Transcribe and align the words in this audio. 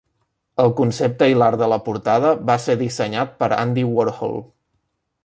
El 0.61 0.71
concepte 0.77 1.27
i 1.31 1.35
l'art 1.41 1.61
de 1.63 1.67
la 1.73 1.79
portada 1.89 2.31
va 2.51 2.57
ser 2.65 2.77
dissenyat 2.79 3.37
per 3.45 3.51
Andy 3.65 3.85
Warhol. 3.91 4.35